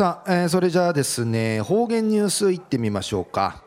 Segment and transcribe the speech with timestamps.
[0.00, 3.62] さあ、えー、それじゃあですね方言ニュースいってみましょうか、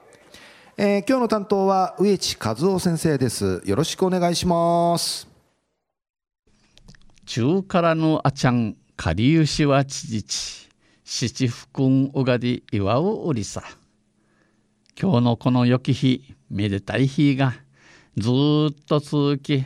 [0.78, 3.62] えー、今日の担当は植地和夫先生です。
[3.66, 5.28] よろしくお願いします。
[7.28, 10.70] 中からのあちゃんかりゆしはちじち。
[11.04, 13.62] 七福んうがり祝ううりさ。
[15.00, 17.54] 今日のこの良き日めでたい日が
[18.18, 18.32] ず
[18.72, 19.64] っと続き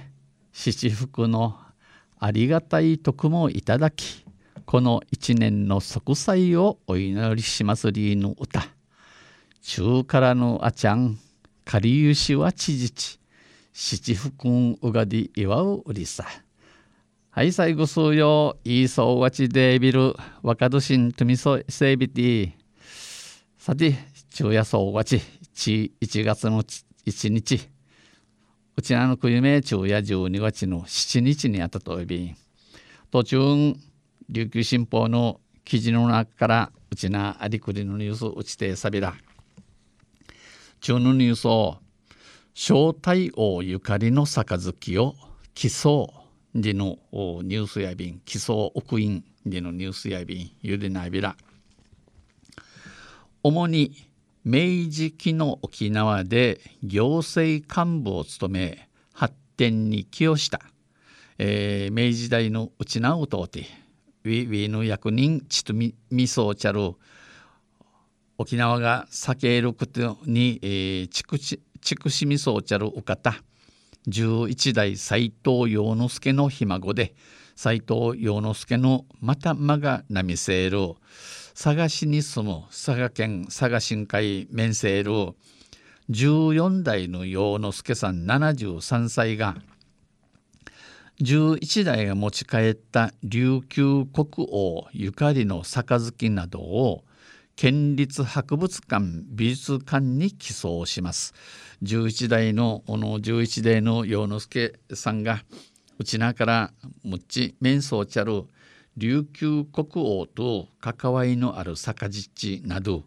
[0.52, 1.58] 七福の
[2.20, 4.27] ありがたい徳もいただき
[4.68, 8.68] この一年の息災をお祈りしますりの歌。
[9.62, 11.18] 中からのあちゃん
[11.64, 13.18] かりゆしはちじち。
[13.72, 16.26] 七福んうがり祝ううりさ。
[17.30, 18.58] はい最後数よ。
[18.66, 22.52] いいそうわちでビル若年しんとみそせびて。
[23.58, 23.96] さて
[24.34, 25.22] 昼夜そうわち
[25.56, 27.70] 1月の1日。
[28.76, 32.36] うちなのくゆめ昼夜12月の7日にあたといび
[33.12, 33.74] 途中
[34.30, 39.16] 琉球新報の記事の中からうちなありくりのニュースうちてさびら
[40.82, 41.78] 中のニュースを
[42.54, 45.16] 正体王ゆかりの杯を
[45.54, 46.10] 競
[46.56, 51.36] うでのニュースやびん競う奥院でのニュースやびんゆでなびら。
[53.44, 54.08] 主に
[54.44, 60.62] 明治期の沖縄で行政幹部を務め発展に寄与した、
[61.38, 63.66] えー、明治時代のうちなうとうて
[64.28, 66.92] ウィウィの役人ちとみみそうちゃる
[68.38, 73.34] 沖縄が避けることに、えー、ちくしちくしみそうちゃるお方。
[74.10, 77.14] 11代斎藤陽之助のひ孫で
[77.56, 80.94] 斎藤陽之助のまたまがなみせる
[81.54, 85.12] 佐賀市に住む佐賀県佐賀新会面せる
[86.10, 89.58] 14代の陽之助さん73歳が
[91.20, 97.04] 11代が持ち帰った琉球国王ゆかりの杯などを
[97.56, 101.34] 県立博物館美術館に寄贈します。
[101.82, 105.44] 11代のこの11代の洋之助さんが
[105.98, 106.72] うちなから
[107.04, 108.44] むっち面相ちゃる
[108.96, 113.06] 琉球国王と関わりのある坂地など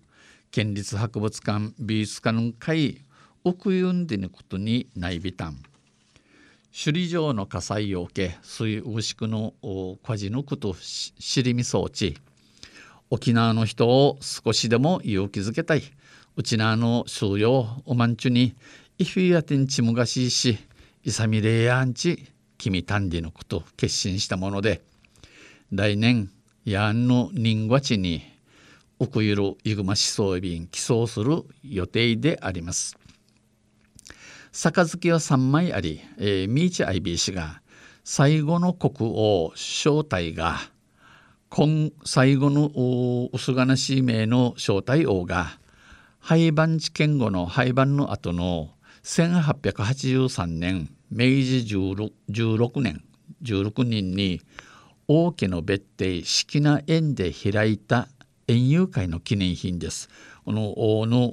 [0.50, 3.04] 県立博物館美術館の会
[3.44, 5.62] 奥ゆんでぬことにないびたん
[6.72, 9.54] 首里城の火災を受け水牛宿の
[10.04, 10.76] 火事のこと
[11.18, 12.16] 知りみそうち
[13.10, 15.82] 沖縄の人を少しでも勇気づけたい
[16.36, 18.54] うちなの収容おまんちゅに
[18.98, 20.58] イフィアテンチムがしいし
[21.02, 24.82] イサミレイアンチ君タンディのこと決心したもので
[25.72, 26.30] 来年
[26.64, 28.22] ヤンの人和地に
[29.00, 32.99] 奥ゆるイグマ思想便寄贈する予定であります。
[34.52, 37.62] 杯は3枚あり、えー、ミーチ・アイビー氏が
[38.02, 40.58] 最後の国王正体が
[41.48, 45.58] 今最後の薄がなし名の正体王が
[46.18, 48.70] 廃盤治験後の廃盤の後の
[49.04, 53.04] 1883年明治 16, 16年
[53.42, 54.40] 16人に
[55.08, 58.08] 王家の別邸式な縁で開いた
[58.48, 60.08] 園遊会の記念品です。
[60.44, 61.32] この王の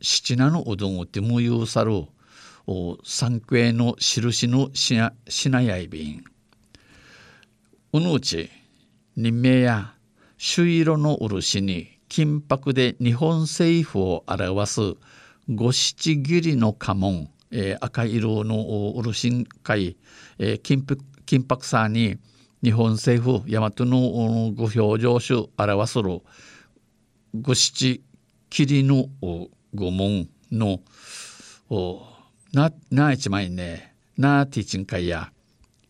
[0.00, 2.04] 七名のうどんを手もゆうさる
[3.02, 4.94] 三区の印のし
[5.48, 6.24] なやいびん。
[7.94, 8.50] うぬうち
[9.16, 9.94] 任命や
[10.36, 14.80] 朱色の漆に金箔で日本政府を表す
[15.48, 19.96] 五七切りの家紋、えー、赤色の漆会、
[20.38, 20.84] えー、金
[21.24, 22.18] 金箔さに
[22.62, 26.20] 日本政府大和のご表情種表する
[27.34, 28.02] 五七
[28.50, 30.80] 切りの御紋の
[31.70, 32.07] お
[32.52, 35.30] なな一枚ねなティチンカイや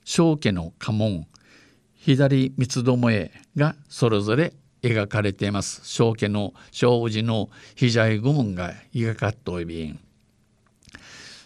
[0.04, 1.26] 正家の家紋
[1.94, 4.52] 左三つどもえがそれぞれ
[4.82, 5.80] 描かれています。
[5.84, 9.98] 正家の正氏の左御門が描かっといびん。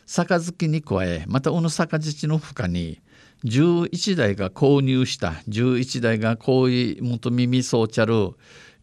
[0.06, 3.00] 杯に加えまたこの杯の深に
[3.44, 8.30] 11代が購入した11代がこういう元耳そうちゃる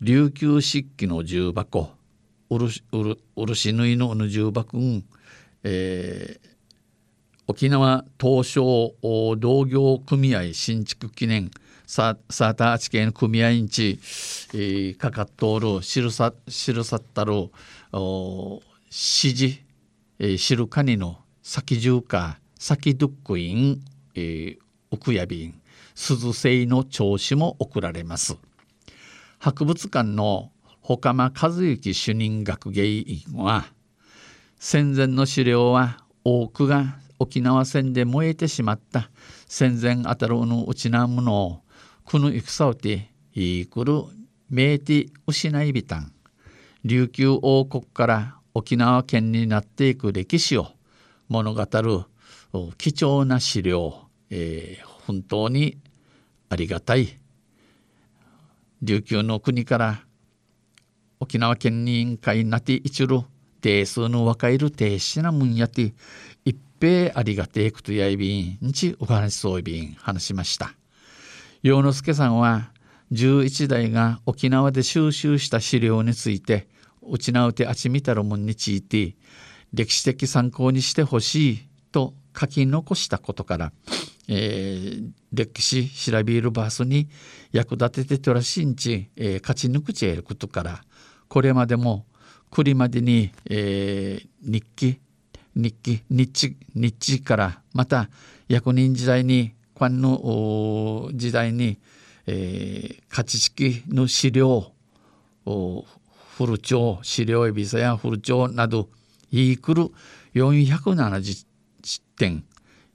[0.01, 1.91] 琉球漆器の重箱
[2.49, 2.83] 漆
[3.73, 4.77] 縫いの重箱、
[5.63, 6.49] えー、
[7.47, 8.95] 沖縄東証
[9.37, 11.51] 同業組合新築記念
[11.87, 13.99] サーターチ系の組合員地、
[14.53, 17.49] えー、かかっとおる知るさ知さったる
[17.91, 19.59] 指示、
[20.19, 23.81] えー、知るかにの先中華先ドックイン、
[24.13, 24.57] えー、
[24.91, 25.59] 奥やびん
[25.95, 28.37] 鈴製の調子も送られます。
[29.39, 30.51] 博物館の
[30.83, 33.65] 岡間和幸主任学芸員は
[34.61, 39.09] 戦前の資料は多くが沖縄戦で燃えてしまった。
[39.47, 41.61] 戦前あたるのうちなものを
[42.03, 44.03] この戦をていくる
[44.49, 46.11] メーティ失いびたん。
[46.83, 50.67] 琉球王国から沖縄県になっていく歴史を
[51.29, 52.03] 物語る
[52.77, 55.77] 貴重な資料、えー、本当に
[56.49, 57.17] ありがたい。
[58.81, 60.03] 琉球の国から
[61.21, 63.21] 沖縄県に委員会なて一る
[63.61, 65.93] 定数の若いる停止なもんやて
[66.45, 70.73] 一平ありがてえくとやいびんんちお話そういびん話しました。
[71.61, 72.71] 洋之助さんは
[73.11, 76.67] 11代が沖縄で収集した資料について
[77.01, 79.15] うちなうてあちみたるもんについて
[79.73, 81.59] 歴史的参考にしてほしい
[81.91, 83.71] と書き残したことから、
[84.27, 87.09] えー、歴史調べるバースに
[87.51, 90.81] 役立ててとらしんち、えー、勝ち抜くちえることから
[91.27, 92.05] これまでも
[92.49, 94.99] 来りまでに、えー、日記
[95.55, 98.09] 日記日記日記からまた
[98.47, 101.79] 役人時代に官の時代に、
[102.27, 104.73] えー、勝ち式の資料
[105.45, 108.89] 古町資料エビサや古町など
[109.31, 109.91] イークル
[110.33, 111.45] 470
[112.17, 112.43] 点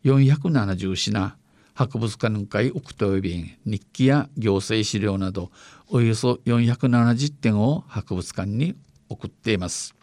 [0.04, 1.36] 470品
[1.74, 5.50] 博物館の会奥とび日記や行政資料など
[5.88, 8.76] およそ470点を博物館に
[9.14, 9.94] 送っています。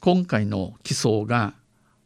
[0.00, 1.52] 今回の起訴が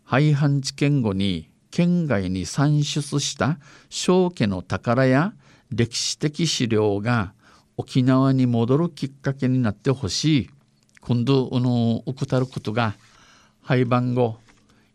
[0.04, 3.58] 廃藩置県後に県外に産出した
[3.88, 5.32] 正家の宝や
[5.70, 7.34] 歴史的資料が
[7.76, 10.50] 沖縄に戻るきっかけになってほしい。
[11.00, 12.94] 今度の怠ることが
[13.62, 14.38] 廃藩後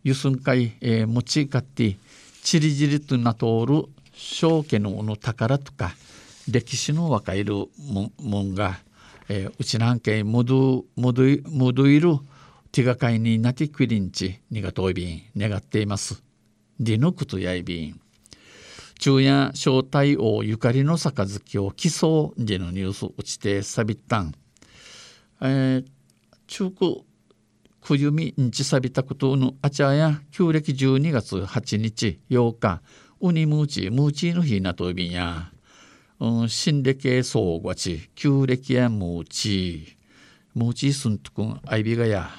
[0.03, 1.97] ゆすんかい、えー、持ちかって
[2.43, 5.91] ちりじりとなとおる正家のの宝とか
[6.49, 7.53] 歴史の分かる
[7.91, 8.79] ももんが、
[9.29, 12.17] えー、うちなんけもどもどいもどいる
[12.71, 16.23] 手がかりになってくりんちにがといびん願っています。
[16.79, 17.99] でのことやいびん。
[18.99, 24.33] 昼夜招待王ゆかりの杯を競うでのニュース落ちてさびったん。
[25.41, 25.85] えー、
[26.47, 27.01] 中古
[27.81, 32.81] 冬みんちさびたことのあちゃや旧暦12月8日8日
[33.21, 35.51] ウニムーチムーチの日なといびんや。
[36.19, 39.97] うん、新暦総合ち旧暦やむち、
[40.55, 42.29] むちすんとくんあいびがや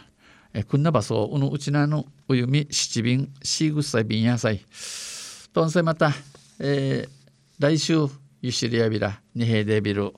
[0.53, 4.65] えくんなばそうのうちなのおゆみ七便しぐさびんやさい
[5.53, 6.11] とんせまた、
[6.59, 7.11] えー、
[7.59, 8.07] 来週
[8.43, 10.13] ゆしりやびらにへでびる